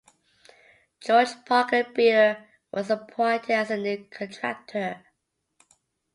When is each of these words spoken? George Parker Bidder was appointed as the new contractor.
George 0.99 1.45
Parker 1.45 1.83
Bidder 1.93 2.47
was 2.73 2.89
appointed 2.89 3.51
as 3.51 3.67
the 3.67 3.77
new 3.77 4.03
contractor. 4.09 5.05